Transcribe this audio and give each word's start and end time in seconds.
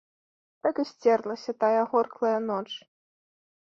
Так 0.67 0.75
і 0.85 0.85
сцерлася 0.93 1.57
тая 1.67 1.77
агорклая 1.85 2.35
ноч. 2.51 2.69